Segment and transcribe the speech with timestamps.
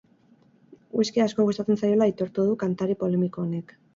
[0.99, 3.77] Whiskya asko gustatzen zaiola aitortu du kantari polemiko honek.